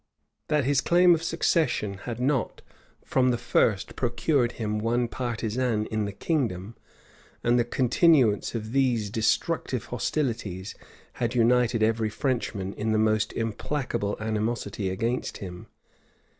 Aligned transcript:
That 0.47 0.63
his 0.65 0.81
claim 0.81 1.13
of 1.13 1.21
succession 1.21 1.99
had 2.09 2.19
not 2.19 2.63
from 3.05 3.29
the 3.29 3.37
first 3.37 3.95
procured 3.95 4.53
him 4.53 4.79
one 4.79 5.07
partisan 5.07 5.85
in 5.91 6.05
the 6.05 6.11
kingdom; 6.11 6.75
and 7.43 7.59
the 7.59 7.63
continuance 7.63 8.55
of 8.55 8.71
these 8.71 9.11
destructive 9.11 9.85
hostilities 9.93 10.73
had 11.13 11.35
united 11.35 11.83
every 11.83 12.09
Frenchman 12.09 12.73
in 12.73 12.93
the 12.93 12.97
most 12.97 13.31
implacable 13.33 14.17
animosity 14.19 14.89
against 14.89 15.37
him. 15.37 15.67